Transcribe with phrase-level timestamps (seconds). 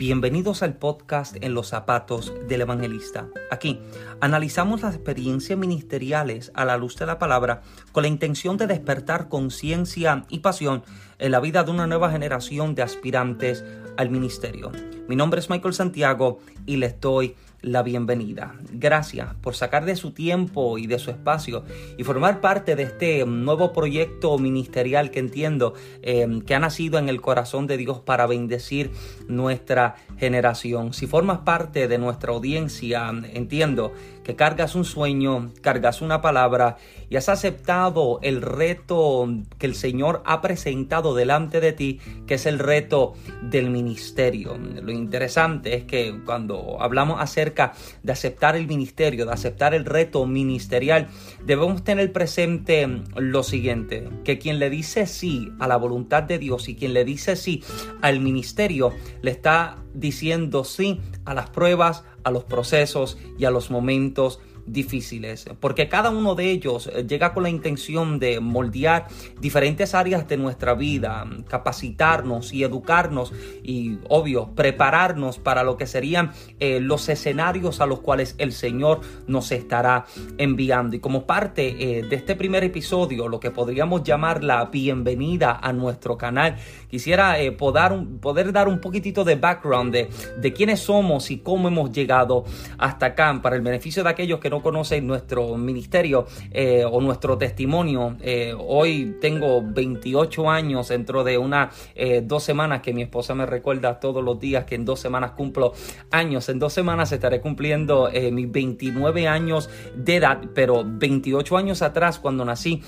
[0.00, 3.28] Bienvenidos al podcast En los zapatos del evangelista.
[3.50, 3.80] Aquí
[4.22, 7.60] analizamos las experiencias ministeriales a la luz de la palabra
[7.92, 10.84] con la intención de despertar conciencia y pasión
[11.18, 13.62] en la vida de una nueva generación de aspirantes
[13.98, 14.72] al ministerio.
[15.06, 18.54] Mi nombre es Michael Santiago y les doy la bienvenida.
[18.72, 21.64] Gracias por sacar de su tiempo y de su espacio
[21.98, 27.08] y formar parte de este nuevo proyecto ministerial que entiendo eh, que ha nacido en
[27.08, 28.90] el corazón de Dios para bendecir
[29.28, 30.92] nuestra generación.
[30.94, 33.92] Si formas parte de nuestra audiencia, entiendo
[34.36, 36.76] cargas un sueño, cargas una palabra
[37.08, 42.46] y has aceptado el reto que el Señor ha presentado delante de ti, que es
[42.46, 44.56] el reto del ministerio.
[44.56, 47.72] Lo interesante es que cuando hablamos acerca
[48.02, 51.08] de aceptar el ministerio, de aceptar el reto ministerial,
[51.44, 52.86] debemos tener presente
[53.16, 57.04] lo siguiente, que quien le dice sí a la voluntad de Dios y quien le
[57.04, 57.62] dice sí
[58.02, 63.70] al ministerio, le está diciendo sí a las pruebas, a los procesos y a los
[63.70, 64.40] momentos
[64.72, 69.06] difíciles, porque cada uno de ellos eh, llega con la intención de moldear
[69.40, 73.32] diferentes áreas de nuestra vida, capacitarnos y educarnos
[73.62, 79.00] y, obvio, prepararnos para lo que serían eh, los escenarios a los cuales el Señor
[79.26, 80.06] nos estará
[80.38, 80.96] enviando.
[80.96, 85.72] Y como parte eh, de este primer episodio, lo que podríamos llamar la bienvenida a
[85.72, 86.56] nuestro canal,
[86.88, 91.92] quisiera poder, poder, dar un poquitito de background de, de quiénes somos y cómo hemos
[91.92, 92.44] llegado
[92.78, 97.36] hasta acá, para el beneficio de aquellos que no conocen nuestro ministerio eh, o nuestro
[97.38, 103.34] testimonio, eh, hoy tengo 28 años dentro de unas eh, dos semanas que mi esposa
[103.34, 105.72] me recuerda todos los días que en dos semanas cumplo
[106.10, 106.48] años.
[106.48, 112.44] En dos semanas estaré cumpliendo mis 29 años de edad, pero 28 años atrás cuando
[112.44, 112.82] nací,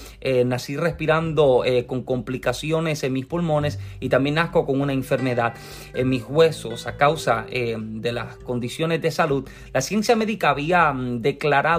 [0.45, 5.55] nací respirando con complicaciones en mis pulmones y también nazco con una enfermedad
[5.95, 9.49] en mis huesos a causa de las condiciones de salud.
[9.73, 11.23] La ciencia médica había mm,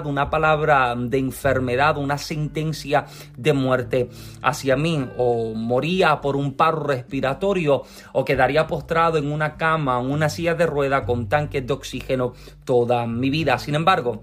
[0.04, 4.08] una palabra de enfermedad, una sentencia de muerte
[4.42, 5.04] hacia mí.
[5.16, 10.54] O moría por un paro respiratorio o quedaría postrado en una cama, en una silla
[10.54, 13.58] de rueda con tanques de oxígeno toda mi vida.
[13.58, 14.20] Sin embargo,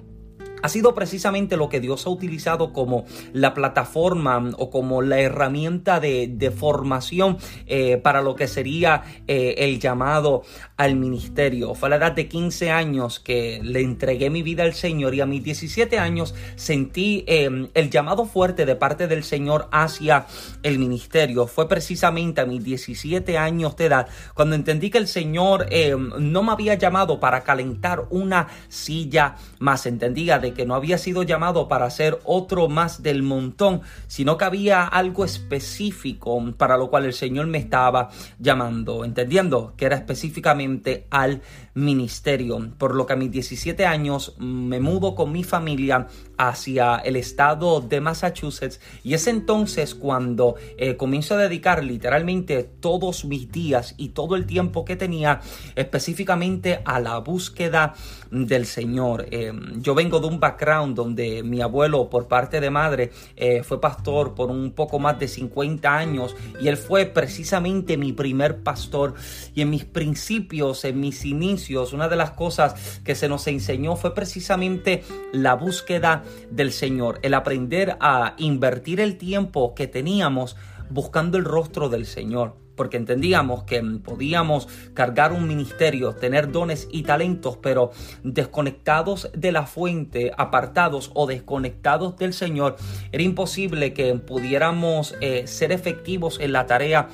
[0.62, 6.00] ha sido precisamente lo que Dios ha utilizado como la plataforma o como la herramienta
[6.00, 10.44] de, formación eh, para lo que sería eh, el llamado
[10.78, 11.76] al ministerio.
[11.76, 15.22] Fue a la edad de 15 años que le entregué mi vida al Señor y
[15.22, 20.26] a mis 17 años sentí em, el llamado fuerte de parte del Señor hacia
[20.64, 21.48] el ministerio.
[21.48, 26.44] Fue precisamente a mis 17 años de edad cuando entendí que el Señor em, no
[26.44, 29.86] me había llamado para calentar una silla más.
[29.86, 34.46] Entendía de que no había sido llamado para ser otro más del montón, sino que
[34.46, 41.08] había algo específico para lo cual el Señor me estaba llamando, entendiendo que era específicamente
[41.10, 41.42] al
[41.74, 42.72] ministerio.
[42.78, 46.08] Por lo que a mis 17 años me mudo con mi familia
[46.42, 53.26] hacia el estado de Massachusetts y es entonces cuando eh, comienzo a dedicar literalmente todos
[53.26, 55.40] mis días y todo el tiempo que tenía
[55.76, 57.94] específicamente a la búsqueda
[58.32, 59.28] del Señor.
[59.30, 63.80] Eh, yo vengo de un background donde mi abuelo por parte de madre eh, fue
[63.80, 69.14] pastor por un poco más de 50 años y él fue precisamente mi primer pastor
[69.54, 73.96] y en mis principios, en mis inicios, una de las cosas que se nos enseñó
[73.96, 75.04] fue precisamente
[75.34, 80.56] la búsqueda del Señor, el aprender a invertir el tiempo que teníamos
[80.90, 87.04] buscando el rostro del Señor porque entendíamos que podíamos cargar un ministerio, tener dones y
[87.04, 87.92] talentos, pero
[88.24, 92.78] desconectados de la fuente, apartados o desconectados del Señor,
[93.12, 97.08] era imposible que pudiéramos eh, ser efectivos en la tarea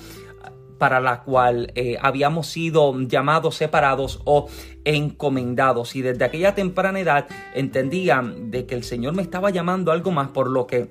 [0.78, 4.48] para la cual eh, habíamos sido llamados, separados o
[4.86, 5.96] encomendados.
[5.96, 10.30] Y desde aquella temprana edad entendía de que el Señor me estaba llamando algo más
[10.30, 10.90] por lo que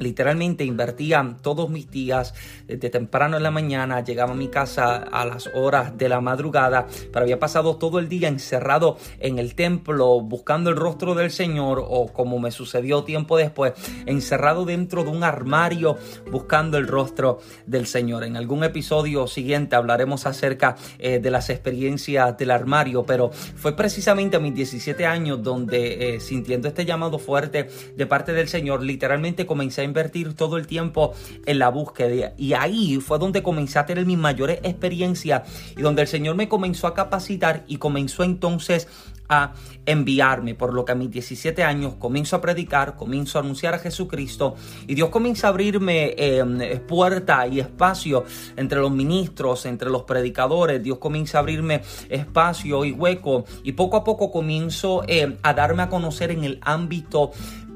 [0.00, 2.34] Literalmente invertía todos mis días
[2.66, 6.86] de temprano en la mañana, llegaba a mi casa a las horas de la madrugada,
[7.12, 11.84] pero había pasado todo el día encerrado en el templo buscando el rostro del Señor
[11.86, 13.74] o como me sucedió tiempo después,
[14.06, 15.98] encerrado dentro de un armario
[16.30, 18.24] buscando el rostro del Señor.
[18.24, 24.36] En algún episodio siguiente hablaremos acerca eh, de las experiencias del armario, pero fue precisamente
[24.36, 29.46] a mis 17 años donde eh, sintiendo este llamado fuerte de parte del Señor, literalmente
[29.46, 31.12] comencé a invertir todo el tiempo
[31.46, 32.32] en la búsqueda.
[32.36, 35.42] Y ahí fue donde comencé a tener mis mayores experiencias
[35.76, 38.88] y donde el Señor me comenzó a capacitar y comenzó entonces
[39.30, 39.54] a
[39.86, 43.78] enviarme, por lo que a mis 17 años comienzo a predicar, comienzo a anunciar a
[43.78, 44.56] Jesucristo
[44.88, 48.24] y Dios comienza a abrirme eh, puerta y espacio
[48.56, 53.96] entre los ministros, entre los predicadores, Dios comienza a abrirme espacio y hueco y poco
[53.96, 57.30] a poco comienzo eh, a darme a conocer en el ámbito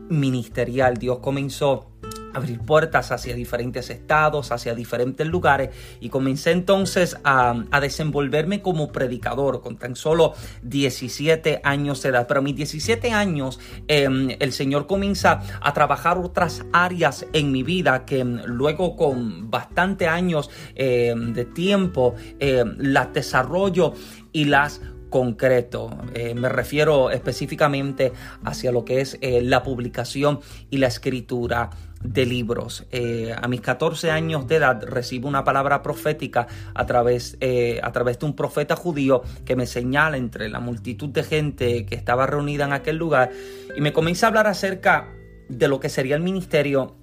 [0.08, 0.96] ministerial.
[0.96, 1.93] Dios comenzó
[2.34, 5.70] abrir puertas hacia diferentes estados, hacia diferentes lugares
[6.00, 12.26] y comencé entonces a, desenvolverme como predicador con tan solo 17 años de edad.
[12.26, 17.62] Pero a mis 17 años em, el Señor comienza a trabajar otras áreas en mi
[17.62, 22.14] vida que em, luego con bastante años em, de tiempo
[22.78, 23.94] las desarrollo
[24.32, 24.80] y las
[25.14, 25.96] concreto.
[26.12, 30.40] Eh, me refiero específicamente hacia lo que es eh, la publicación
[30.70, 31.70] y la escritura
[32.04, 32.86] de libros.
[32.92, 37.36] Eh, a mis 14 años de edad recibo una palabra profética a través,
[37.82, 41.94] a través de un profeta judío que me señala entre la multitud de gente que
[41.94, 43.30] estaba reunida en aquel lugar
[43.76, 45.08] y me comienza a hablar acerca
[45.48, 46.94] de lo que sería el ministerio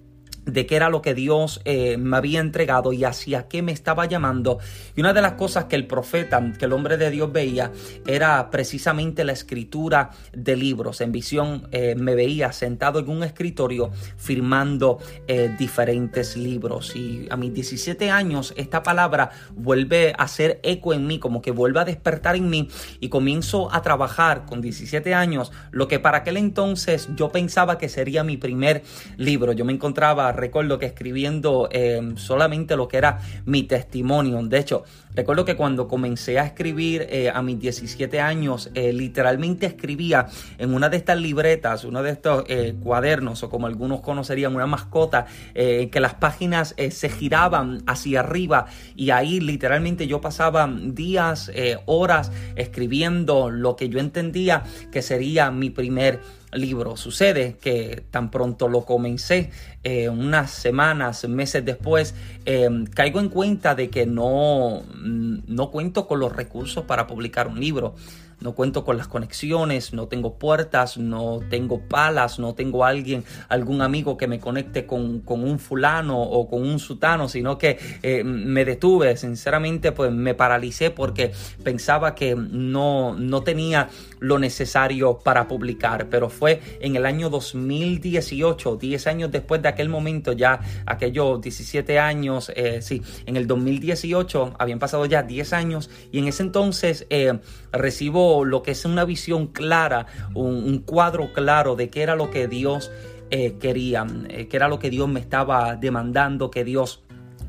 [0.46, 4.06] de qué era lo que Dios eh, me había entregado y hacia qué me estaba
[4.06, 4.60] llamando.
[4.96, 7.72] Y una de las cosas que el profeta, que el hombre de Dios veía,
[8.08, 11.02] era precisamente la escritura de libros.
[11.02, 16.96] En visión eh, me veía sentado en un escritorio firmando eh, diferentes libros.
[16.96, 21.52] Y a mis 17 años esta palabra vuelve a hacer eco en mí, como que
[21.52, 22.68] vuelve a despertar en mí
[23.00, 27.90] y comienzo a trabajar con 17 años lo que para aquel entonces yo pensaba que
[27.90, 28.84] sería mi primer
[29.18, 29.52] libro.
[29.54, 34.42] Yo me encontraba recuerdo que escribiendo em, solamente lo que era mi testimonio.
[34.44, 34.84] De hecho,
[35.14, 40.74] recuerdo que cuando comencé a escribir eh, a mis 17 años, eh, literalmente escribía en
[40.74, 45.26] una de estas libretas, uno de estos eh, cuadernos, o como algunos conocerían, una mascota,
[45.54, 51.52] que las páginas se giraban hacia arriba y ahí literalmente yo pasaba días,
[51.86, 56.20] horas escribiendo lo que yo entendía que sería mi primer
[56.52, 56.98] libro.
[56.98, 59.52] Sucede que tan pronto lo comencé,
[59.84, 62.16] eh, unas semanas, meses después,
[62.46, 67.60] eh, caigo en cuenta de que no, no cuento con los recursos para publicar un
[67.60, 67.96] libro
[68.42, 73.82] no cuento con las conexiones, no tengo puertas, no tengo palas, no tengo alguien, algún
[73.82, 78.66] amigo que me conecte con, un fulano o con un sutano, sino que eh, me
[78.66, 81.32] detuve, sinceramente pues me paralicé porque
[81.64, 83.90] pensaba que no, no tenía
[84.22, 89.90] lo necesario para publicar, pero fue en el año 2018, 10 años después de aquel
[89.90, 95.90] momento, ya aquellos 17 años, eh, sí, en el 2018 habían pasado ya 10 años
[96.12, 97.40] y en ese entonces eh,
[97.72, 102.48] recibo lo que es una visión clara, un, cuadro claro de qué era lo que
[102.48, 102.92] Dios
[103.30, 107.02] eh, quería, eh, qué era lo que Dios me estaba demandando, que Dios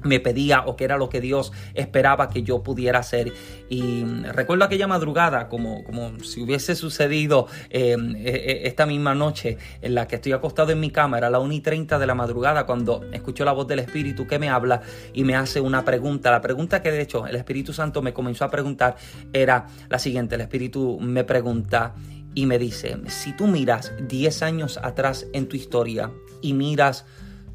[0.05, 3.33] me pedía o que era lo que Dios esperaba que yo pudiera hacer.
[3.69, 9.59] Y recuerdo aquella madrugada como, como si hubiese sucedido eh, e, e, esta misma noche
[9.81, 12.15] en la que estoy acostado en mi cama, era la 1 y 30 de la
[12.15, 14.83] madrugada cuando escucho la voz del Espíritu que me habla
[15.13, 16.31] y me hace una pregunta.
[16.31, 18.97] La pregunta que de hecho el Espíritu Santo me comenzó a preguntar
[19.33, 20.35] era la siguiente.
[20.35, 21.95] El Espíritu me pregunta
[22.35, 26.11] y me dice, si tú miras 10 años atrás en tu historia
[26.41, 27.05] y miras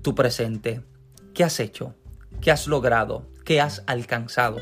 [0.02, 0.82] tu presente,
[1.34, 1.96] ¿qué has hecho?
[2.42, 3.26] ¿Qué has logrado?
[3.44, 4.58] ¿Qué has alcanzado?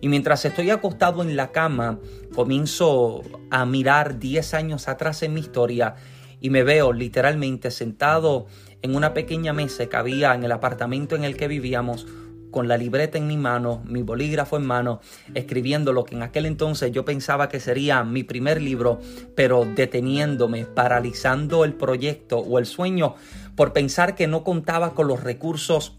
[0.00, 1.98] Y mientras estoy acostado en la cama,
[2.34, 5.96] comienzo a mirar 10 años atrás en mi historia
[6.40, 8.46] y me veo literalmente sentado
[8.82, 12.06] en una pequeña mesa que había en el apartamento en el que vivíamos,
[12.50, 15.00] con la libreta en mi mano, mi bolígrafo en mano,
[15.34, 18.98] escribiendo lo que en aquel entonces yo pensaba que sería mi primer libro,
[19.34, 23.14] pero deteniéndome, paralizando el proyecto o el sueño
[23.56, 25.98] por pensar que no contaba con los recursos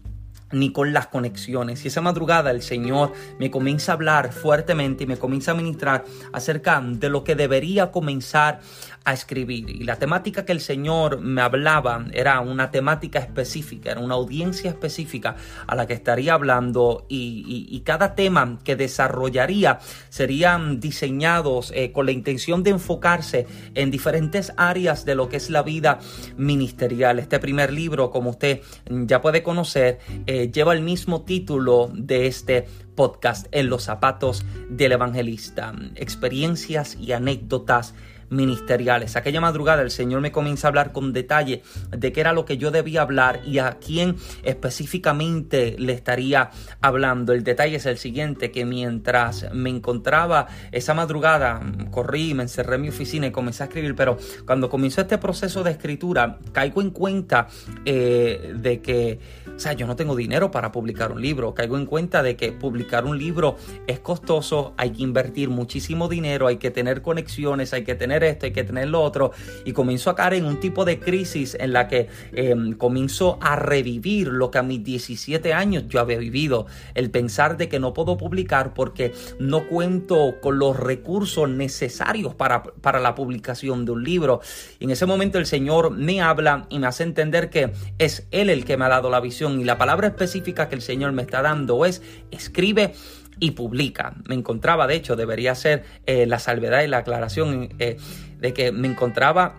[0.52, 1.84] ni con las conexiones.
[1.84, 6.04] Y esa madrugada el Señor me comienza a hablar fuertemente y me comienza a ministrar
[6.32, 8.60] acerca de lo que debería comenzar
[9.04, 9.70] a escribir.
[9.70, 14.70] Y la temática que el Señor me hablaba era una temática específica, era una audiencia
[14.70, 15.36] específica
[15.66, 19.78] a la que estaría hablando y, cada tema que desarrollaría
[20.10, 25.48] serían diseñados eh, con la intención de enfocarse en diferentes áreas de lo que es
[25.48, 25.98] la vida
[26.36, 27.18] ministerial.
[27.18, 32.66] Este primer libro, como usted ya puede conocer, eh, lleva el mismo título de este
[32.94, 37.94] podcast, En los zapatos del evangelista, experiencias y anécdotas
[38.30, 39.16] ministeriales.
[39.16, 42.58] Aquella madrugada el Señor me comienza a hablar con detalle de qué era lo que
[42.58, 47.32] yo debía hablar y a quién específicamente le estaría hablando.
[47.32, 52.82] El detalle es el siguiente, que mientras me encontraba esa madrugada, corrí, me encerré en
[52.82, 56.90] mi oficina y comencé a escribir, pero cuando comenzó este proceso de escritura, caigo en
[56.90, 57.48] cuenta
[57.84, 59.18] eh, de que,
[59.58, 62.52] o sea, yo no tengo dinero para publicar un libro, caigo en cuenta de que
[62.52, 63.56] publicar un libro
[63.88, 68.46] es costoso, hay que invertir muchísimo dinero, hay que tener conexiones, hay que tener esto,
[68.46, 69.32] hay que tener lo otro,
[69.64, 73.56] y comienzo a caer en un tipo de crisis en la que eh, comienzo a
[73.56, 77.92] revivir lo que a mis 17 años yo había vivido, el pensar de que no
[77.92, 84.04] puedo publicar porque no cuento con los recursos necesarios para, para la publicación de un
[84.04, 84.40] libro.
[84.78, 88.50] Y en ese momento el Señor me habla y me hace entender que es Él
[88.50, 91.22] el que me ha dado la visión y la palabra específica que el Señor me
[91.22, 92.92] está dando es escribe
[93.40, 94.14] y publica.
[94.26, 97.96] Me encontraba, de hecho, debería ser eh, la salvedad y la aclaración eh,
[98.38, 99.56] de que me encontraba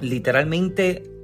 [0.00, 1.15] literalmente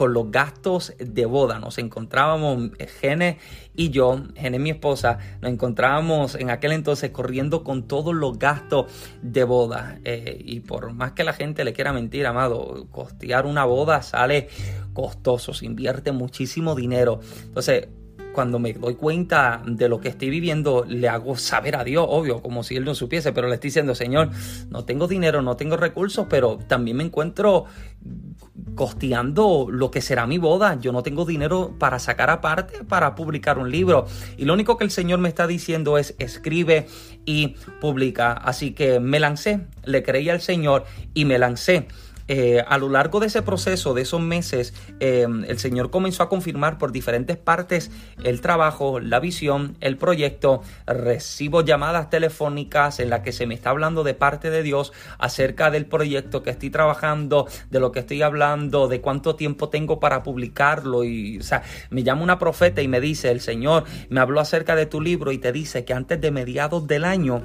[0.00, 1.58] con los gastos de boda.
[1.58, 2.70] Nos encontrábamos,
[3.02, 3.36] Gene
[3.76, 8.90] y yo, Gene mi esposa, nos encontrábamos en aquel entonces corriendo con todos los gastos
[9.20, 9.98] de boda.
[10.04, 14.48] Eh, y por más que la gente le quiera mentir, amado, costear una boda sale
[14.94, 17.20] costoso, se invierte muchísimo dinero.
[17.44, 17.88] Entonces,
[18.32, 22.42] cuando me doy cuenta de lo que estoy viviendo, le hago saber a Dios, obvio,
[22.42, 24.30] como si Él no supiese, pero le estoy diciendo, Señor,
[24.70, 27.66] no tengo dinero, no tengo recursos, pero también me encuentro
[28.74, 30.78] costeando lo que será mi boda.
[30.80, 34.06] Yo no tengo dinero para sacar aparte para publicar un libro.
[34.36, 36.86] Y lo único que el Señor me está diciendo es escribe
[37.24, 38.32] y publica.
[38.32, 40.84] Así que me lancé, le creí al Señor
[41.14, 41.88] y me lancé.
[42.32, 46.28] Eh, a lo largo de ese proceso, de esos meses, eh, el Señor comenzó a
[46.28, 47.90] confirmar por diferentes partes
[48.22, 50.62] el trabajo, la visión, el proyecto.
[50.86, 55.72] Recibo llamadas telefónicas en las que se me está hablando de parte de Dios acerca
[55.72, 60.22] del proyecto que estoy trabajando, de lo que estoy hablando, de cuánto tiempo tengo para
[60.22, 60.98] publicarlo.
[60.98, 64.86] O sea, me llama una profeta y me dice, el Señor me habló acerca de
[64.86, 67.42] tu libro y te dice que antes de mediados del año,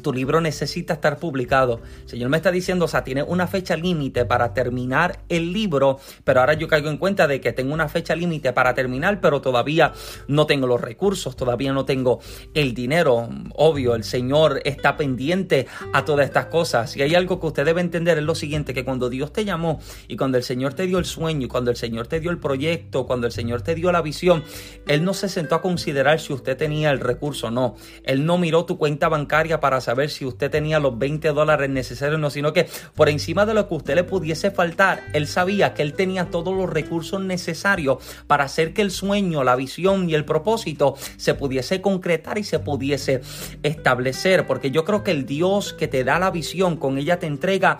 [0.00, 1.80] tu libro necesita estar publicado.
[2.02, 5.98] El Señor me está diciendo, o sea, tiene una fecha límite para terminar el libro,
[6.24, 9.40] pero ahora yo caigo en cuenta de que tengo una fecha límite para terminar, pero
[9.40, 9.92] todavía
[10.26, 12.20] no tengo los recursos, todavía no tengo
[12.54, 13.28] el dinero.
[13.54, 16.96] Obvio, el Señor está pendiente a todas estas cosas.
[16.96, 19.80] Y hay algo que usted debe entender es lo siguiente, que cuando Dios te llamó
[20.06, 22.38] y cuando el Señor te dio el sueño y cuando el Señor te dio el
[22.38, 24.44] proyecto, cuando el Señor te dio la visión,
[24.86, 27.76] Él no se sentó a considerar si usted tenía el recurso, no.
[28.04, 32.20] Él no miró tu cuenta bancaria para saber si usted tenía los 20 dólares necesarios,
[32.20, 35.80] no, sino que por encima de lo que usted le pudiese faltar, él sabía que
[35.80, 40.26] él tenía todos los recursos necesarios para hacer que el sueño, la visión y el
[40.26, 43.22] propósito se pudiese concretar y se pudiese
[43.62, 47.26] establecer, porque yo creo que el Dios que te da la visión, con ella te
[47.26, 47.78] entrega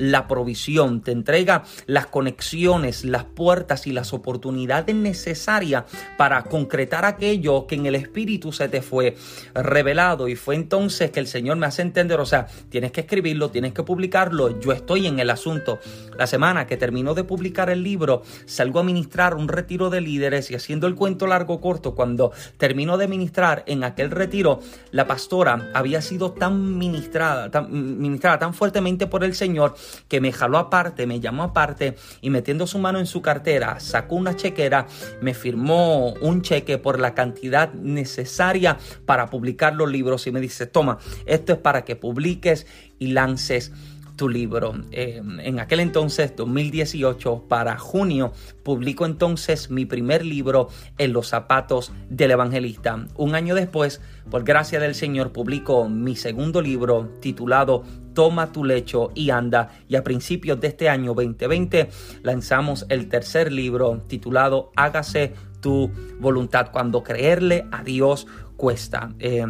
[0.00, 5.84] la provisión, te entrega las conexiones, las puertas y las oportunidades necesarias
[6.16, 9.16] para concretar aquello que en el Espíritu se te fue
[9.54, 10.28] revelado.
[10.28, 13.74] Y fue entonces que el Señor me hace entender, o sea, tienes que escribirlo, tienes
[13.74, 15.78] que publicarlo, yo estoy en el asunto.
[16.18, 20.50] La semana que terminó de publicar el libro, salgo a ministrar un retiro de líderes
[20.50, 24.60] y haciendo el cuento largo corto, cuando terminó de ministrar en aquel retiro,
[24.92, 29.74] la pastora había sido tan ministrada, tan, ministrada tan fuertemente por el Señor
[30.08, 34.16] que me jaló aparte, me llamó aparte y metiendo su mano en su cartera, sacó
[34.16, 34.86] una chequera,
[35.20, 40.66] me firmó un cheque por la cantidad necesaria para publicar los libros y me dice,
[40.66, 42.66] toma, esto es para que publiques
[42.98, 43.72] y lances
[44.20, 44.74] tu libro.
[44.92, 51.90] Eh, en aquel entonces, 2018, para junio, publico entonces mi primer libro en los zapatos
[52.10, 53.06] del evangelista.
[53.16, 59.10] Un año después, por gracia del Señor, publico mi segundo libro titulado Toma tu lecho
[59.14, 59.70] y anda.
[59.88, 61.88] Y a principios de este año 2020
[62.22, 66.72] lanzamos el tercer libro titulado Hágase tu voluntad.
[66.72, 68.26] Cuando creerle a Dios
[68.58, 69.14] cuesta.
[69.18, 69.46] Eh,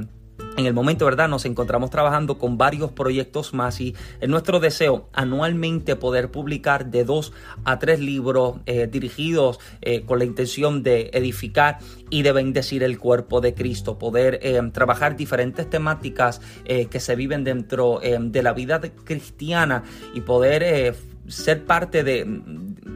[0.56, 1.28] en el momento, ¿verdad?
[1.28, 7.04] Nos encontramos trabajando con varios proyectos más y es nuestro deseo anualmente poder publicar de
[7.04, 7.32] dos
[7.64, 11.78] a tres libros eh, dirigidos eh, con la intención de edificar
[12.10, 17.44] y de bendecir el cuerpo de Cristo, poder eh, trabajar diferentes temáticas que se viven
[17.44, 19.82] dentro de la vida cristiana
[20.14, 20.94] y poder
[21.28, 22.24] ser parte de,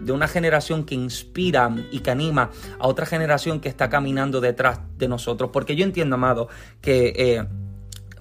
[0.05, 4.81] de una generación que inspira y que anima a otra generación que está caminando detrás
[4.99, 5.51] de nosotros.
[5.53, 6.49] Porque yo entiendo, amado,
[6.81, 7.45] que eh,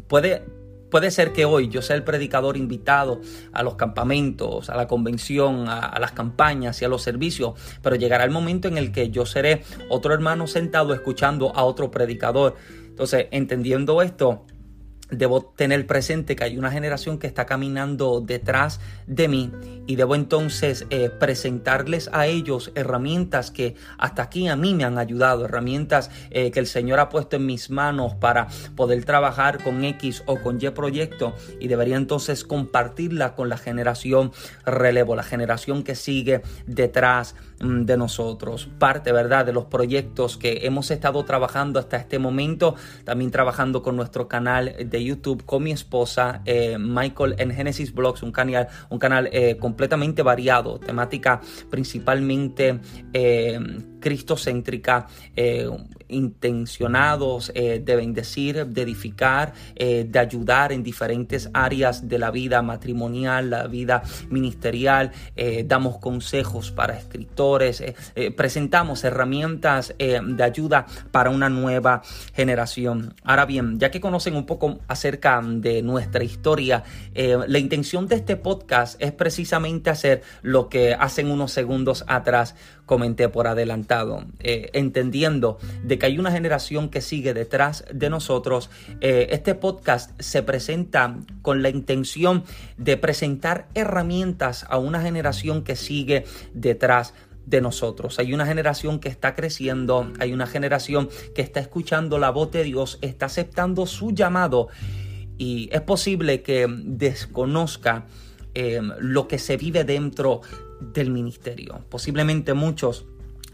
[0.07, 0.45] puede,
[0.89, 3.19] puede ser que hoy yo sea el predicador invitado
[3.51, 8.23] a los campamentos, a la convención, a, las campañas y a los servicios, pero llegará
[8.23, 12.55] el momento en el que yo seré otro hermano sentado escuchando a otro predicador.
[12.87, 14.45] Entonces, entendiendo esto,
[15.17, 19.51] debo tener presente que hay una generación que está caminando detrás de mí
[19.87, 24.97] y debo entonces eh, presentarles a ellos herramientas que hasta aquí a mí me han
[24.97, 29.83] ayudado, herramientas eh, que el Señor ha puesto en mis manos para poder trabajar con
[29.83, 34.31] X o con Y proyecto y debería entonces compartirla con la generación
[34.65, 38.69] relevo, la generación que sigue detrás de nosotros.
[38.77, 43.95] Parte, ¿verdad?, de los proyectos que hemos estado trabajando hasta este momento, también trabajando con
[43.95, 48.99] nuestro canal de YouTube con mi esposa, eh, Michael en Genesis Blogs, un canal, un
[48.99, 52.79] canal eh, completamente variado, temática principalmente
[53.13, 53.59] eh,
[54.03, 55.69] cristocéntrica, eh,
[56.09, 63.65] intencionados de bendecir, de edificar, de ayudar en diferentes áreas de la vida matrimonial, la
[63.65, 65.11] vida ministerial,
[65.65, 67.83] damos consejos para escritores,
[68.35, 72.03] presentamos herramientas de ayuda para una nueva
[72.35, 73.15] generación.
[73.23, 76.83] Ahora bien, ya que conocen un poco acerca de nuestra historia.
[77.13, 82.55] Eh, la intención de este podcast es precisamente hacer lo que hacen unos segundos atrás
[82.85, 88.69] comenté por adelantado, eh, entendiendo de que hay una generación que sigue detrás de nosotros.
[89.01, 92.43] Eh, este podcast se presenta con la intención
[92.77, 97.13] de presentar herramientas a una generación que sigue detrás
[97.45, 98.19] de nosotros.
[98.19, 102.63] Hay una generación que está creciendo, hay una generación que está escuchando la voz de
[102.63, 104.69] Dios, está aceptando su llamado
[105.37, 108.05] y es posible que desconozca
[108.53, 110.41] eh, lo que se vive dentro
[110.91, 111.83] del ministerio.
[111.89, 113.05] Posiblemente muchos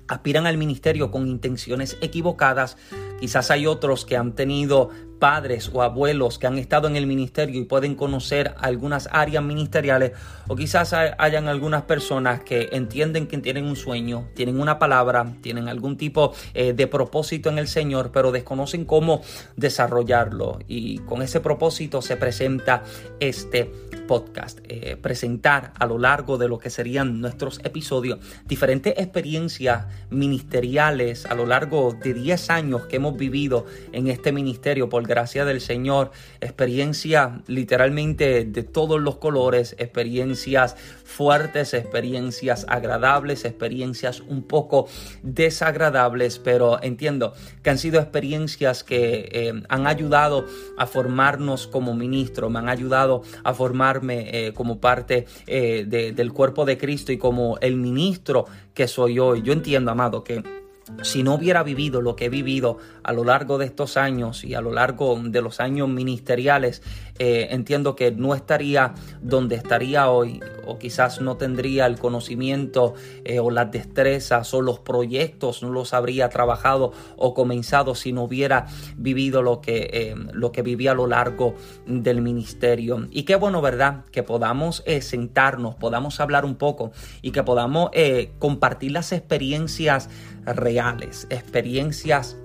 [0.07, 2.77] aspiran al ministerio con intenciones equivocadas.
[3.19, 7.61] Quizás hay otros que han tenido padres o abuelos que han estado en el ministerio
[7.61, 10.13] y pueden conocer algunas áreas ministeriales
[10.47, 15.67] o quizás hayan algunas personas que entienden que tienen un sueño, tienen una palabra, tienen
[15.67, 19.21] algún tipo eh, de propósito en el Señor, pero desconocen cómo
[19.57, 20.59] desarrollarlo.
[20.67, 22.83] Y con ese propósito se presenta
[23.19, 23.71] este
[24.07, 31.27] podcast, eh, presentar a lo largo de lo que serían nuestros episodios diferentes experiencias ministeriales
[31.27, 35.61] a lo largo de 10 años que hemos vivido en este ministerio por gracia del
[35.61, 36.11] Señor,
[36.41, 44.87] experiencia literalmente de todos los colores, experiencias fuertes, experiencias agradables, experiencias un poco
[45.23, 50.45] desagradables, pero entiendo que han sido experiencias que eh, han ayudado
[50.77, 56.65] a formarnos como ministro, me han ayudado a formarme eh, como parte eh, del cuerpo
[56.65, 59.41] de Cristo y como el ministro que soy hoy.
[59.41, 60.58] Yo entiendo, amado, que
[61.03, 64.53] si no hubiera vivido lo que he vivido a lo largo de estos años y
[64.53, 66.81] a lo largo de los años ministeriales,
[67.18, 72.94] eh, entiendo que no estaría donde estaría hoy o quizás no tendría el conocimiento
[73.25, 78.24] eh, o las destrezas o los proyectos, no los habría trabajado o comenzado si no
[78.24, 83.07] hubiera vivido lo que, eh, lo que viví a lo largo del ministerio.
[83.11, 84.05] Y qué bueno, ¿verdad?
[84.11, 87.92] Que podamos sentarnos, podamos hablar un poco y que podamos
[88.40, 90.09] compartir las experiencias
[90.55, 92.38] reales, experiencias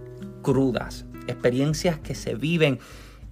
[0.43, 2.79] crudas, experiencias que se viven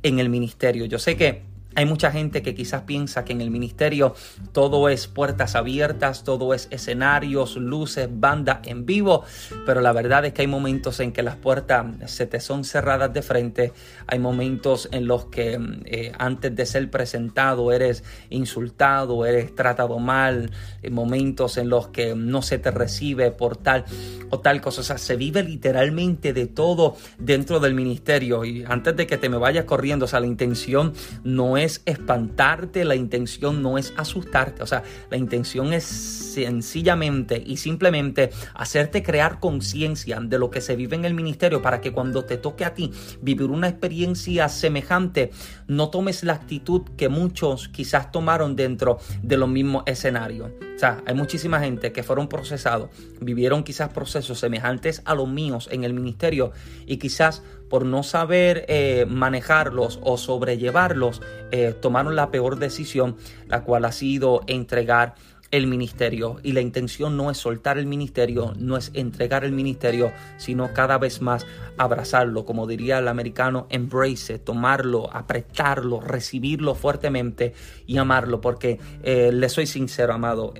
[0.02, 0.86] en el ministerio.
[0.86, 4.14] Yo sé que hay mucha gente que quizás piensa que en el ministerio
[4.52, 9.24] todo es puertas abiertas, todo es escenarios, luces, banda en vivo,
[9.66, 13.12] pero la verdad es que hay momentos en que las puertas se te son cerradas
[13.12, 13.72] de frente,
[14.06, 20.50] hay momentos en los que eh, antes de ser presentado eres insultado, eres tratado mal,
[20.82, 23.84] hay momentos en los que no se te recibe por tal
[24.30, 28.44] o tal cosa, o sea, se vive literalmente de todo dentro del ministerio.
[28.44, 31.82] Y antes de que te me vayas corriendo, o sea, la intención no es es
[31.86, 39.02] espantarte, la intención no es asustarte, o sea, la intención es sencillamente y simplemente hacerte
[39.02, 42.64] crear conciencia de lo que se vive en el ministerio para que cuando te toque
[42.64, 45.30] a ti vivir una experiencia semejante,
[45.66, 50.50] no tomes la actitud que muchos quizás tomaron dentro de los mismos escenarios.
[50.74, 55.68] O sea, hay muchísima gente que fueron procesados, vivieron quizás procesos semejantes a los míos
[55.70, 56.52] en el ministerio
[56.86, 57.42] y quizás
[57.72, 63.16] por no saber eh, manejarlos o sobrellevarlos, eh, tomaron la peor decisión,
[63.48, 65.14] la cual ha sido entregar
[65.50, 66.36] el ministerio.
[66.42, 70.98] Y la intención no es soltar el ministerio, no es entregar el ministerio, sino cada
[70.98, 71.46] vez más
[71.78, 77.54] abrazarlo, como diría el americano, embrace, tomarlo, apretarlo, recibirlo fuertemente
[77.86, 80.52] y amarlo, porque eh, le soy sincero, amado,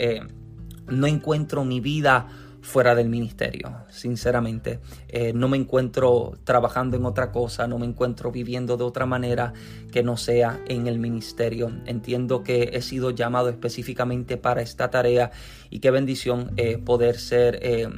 [0.89, 2.29] no encuentro mi vida
[2.63, 4.79] fuera del ministerio, sinceramente.
[5.09, 9.53] Eh, no me encuentro trabajando en otra cosa, no me encuentro viviendo de otra manera
[9.91, 11.71] que no sea en el ministerio.
[11.87, 15.33] Entiendo que he sido llamado específicamente para esta tarea
[15.71, 17.89] y qué bendición eh, poder ser eh,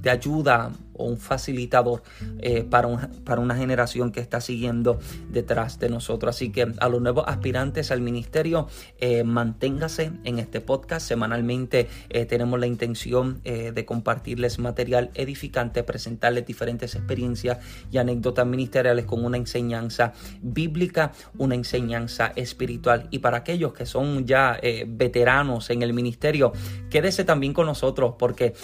[0.00, 2.02] de ayuda un facilitador
[2.38, 4.98] eh, para, para una generación que está siguiendo
[5.30, 6.36] detrás de nosotros.
[6.36, 11.06] Así que a los nuevos aspirantes al ministerio, eh, manténgase en este podcast.
[11.06, 17.58] Semanalmente eh, tenemos la intención de compartirles material edificante, presentarles diferentes experiencias
[17.90, 23.08] y anécdotas ministeriales con una enseñanza bíblica, una enseñanza espiritual.
[23.10, 26.52] Y para aquellos que son ya veteranos en el ministerio,
[26.90, 28.54] quédese también con nosotros porque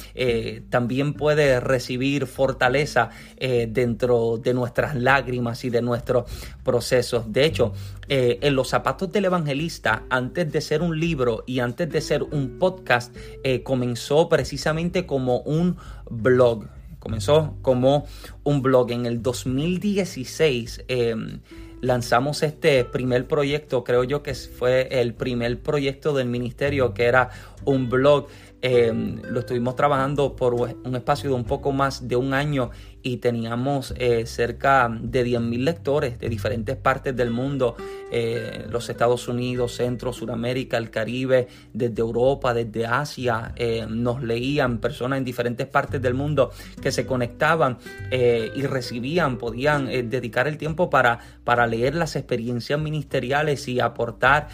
[0.70, 6.24] también puede recibir fortaleza dentro de nuestras lágrimas y de nuestros
[6.62, 7.33] procesos.
[7.33, 7.72] De hecho,
[8.12, 12.24] eh, en los zapatos del evangelista, antes de ser un libro y antes de ser
[12.24, 15.76] un podcast, eh, comenzó precisamente como un
[16.11, 16.64] blog.
[17.00, 18.06] Comenzó como
[18.44, 18.92] un blog.
[18.92, 21.40] En el 2016 em,
[21.80, 27.30] lanzamos este primer proyecto, creo yo que fue el primer proyecto del ministerio, que era
[27.64, 28.28] un blog.
[28.62, 32.70] Em, lo estuvimos trabajando por un espacio de un poco más de un año
[33.02, 37.76] y teníamos eh, cerca de 10.000 lectores de diferentes partes del mundo,
[38.10, 44.78] eh, los Estados Unidos, Centro, Suramérica, el Caribe, desde Europa, desde Asia, eh, nos leían
[44.78, 46.50] personas en diferentes partes del mundo
[46.82, 47.78] que se conectaban
[48.10, 54.48] y recibían, podían dedicar el tiempo para, para leer las experiencias ministeriales y aportar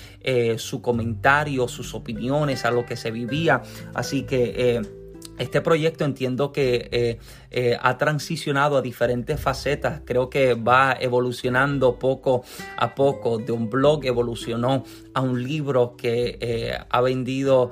[0.57, 3.63] su comentario, sus opiniones a lo que se vivía.
[3.95, 4.83] Así que
[5.39, 7.19] este proyecto entiendo que
[7.59, 10.03] eh, ha transicionado a diferentes facetas.
[10.05, 12.45] Creo que va evolucionando poco
[12.77, 13.39] a poco.
[13.39, 17.71] De un blog evolucionó a un libro que eh, ha vendido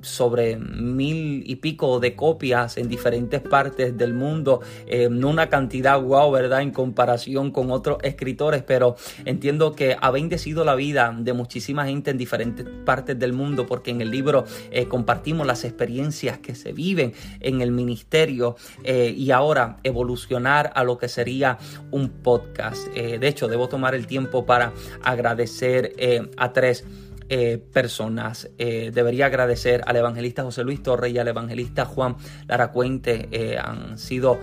[0.00, 4.62] sobre mil y pico de copias en diferentes partes del mundo.
[5.10, 6.62] no una cantidad wow, ¿verdad?
[6.62, 8.96] En comparación con otros escritores, pero
[9.26, 13.90] entiendo que ha bendecido la vida de muchísima gente en diferentes partes del mundo porque
[13.90, 14.46] en el libro
[14.88, 20.98] compartimos las experiencias que se viven en el ministerio eh, y ahora evolucionar a lo
[20.98, 21.58] que sería
[21.90, 22.86] un podcast.
[22.94, 26.84] Eh, de hecho, debo tomar el tiempo para agradecer eh, a tres
[27.28, 28.48] eh, personas.
[28.56, 33.28] Eh, debería agradecer al evangelista José Luis Torre y al evangelista Juan Laracuente.
[33.32, 34.38] Eh, han sido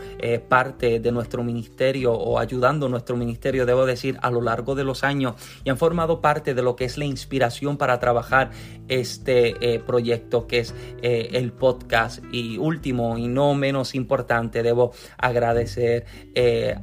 [0.50, 5.04] parte de nuestro ministerio o ayudando nuestro ministerio, debo decir, a lo largo de los
[5.04, 8.52] años y han formado parte de lo que es la inspiración para trabajar
[8.88, 12.24] este proyecto que es el podcast.
[12.32, 16.06] Y último y no menos importante, debo agradecer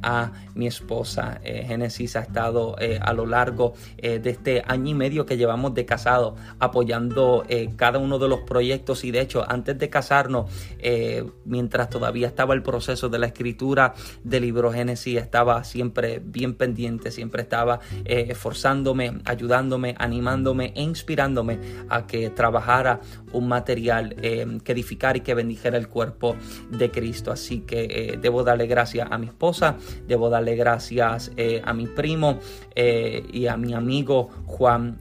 [0.01, 1.41] a mi esposa.
[1.43, 6.37] Génesis ha estado a lo largo de este año y medio que llevamos de casado,
[6.57, 9.03] apoyando eh, cada uno de los proyectos.
[9.03, 10.49] Y de hecho antes de casarnos,
[10.79, 16.53] eh, mientras todavía estaba el proceso de la escritura del libro Génesis, estaba siempre bien
[16.55, 23.01] pendiente, siempre estaba eh, esforzándome, ayudándome, animándome e inspirándome a que trabajara
[23.33, 26.35] un material que edificara y que bendijera el cuerpo
[26.69, 27.31] de Cristo.
[27.31, 31.31] Así que debo darle gracias a mi esposa, debo darle gracias
[31.63, 32.39] a mi primo
[32.75, 34.99] y a mi amigo Juan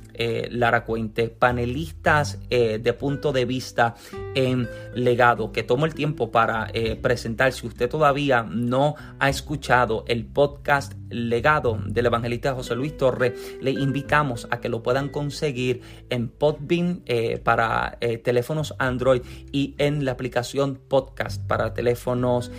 [0.50, 3.94] Lara Cuente, panelistas eh, de punto de vista
[4.34, 7.52] en legado, que tomo el tiempo para eh, presentar.
[7.52, 13.72] Si usted todavía no ha escuchado el podcast legado del evangelista José Luis Torre, le
[13.72, 20.12] invitamos a que lo puedan conseguir en Podbean eh, para teléfonos Android y en la
[20.12, 22.52] aplicación podcast para teléfonos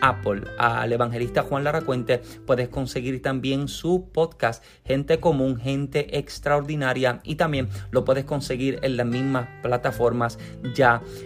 [0.00, 0.42] Apple.
[0.58, 7.36] Al evangelista Juan Lara Cuente puedes conseguir también su podcast Gente Común, Gente Extraordinaria y
[7.36, 10.38] también lo puedes conseguir en las mismas plataformas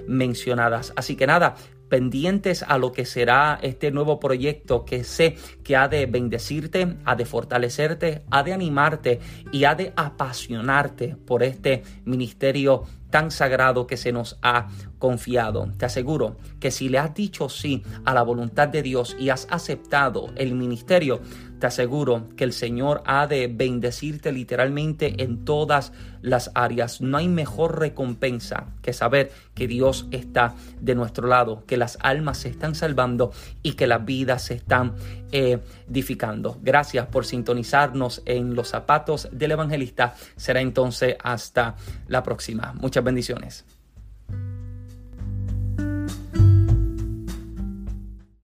[0.06, 0.92] mencionadas.
[0.96, 1.54] Así que nada,
[1.90, 7.16] pendientes a lo que será este nuevo proyecto que sé que ha de bendecirte, ha
[7.16, 9.20] de fortalecerte, ha de animarte
[9.52, 14.68] y ha de apasionarte por este ministerio tan sagrado que se nos ha
[14.98, 15.70] confiado.
[15.76, 19.46] Te aseguro que si le has dicho sí a la voluntad de Dios y has
[19.50, 21.20] aceptado el ministerio,
[21.60, 25.92] te aseguro que el Señor ha de bendecirte literalmente en todas
[26.22, 27.00] las áreas.
[27.00, 32.38] No hay mejor recompensa que saber que Dios está de nuestro lado, que las almas
[32.38, 33.30] se están salvando
[33.62, 34.94] y que las vidas se están
[35.32, 36.58] edificando.
[36.62, 40.14] Gracias por sintonizarnos en los zapatos del evangelista.
[40.36, 41.76] Será entonces hasta
[42.08, 42.72] la próxima.
[42.74, 43.64] Muchas bendiciones.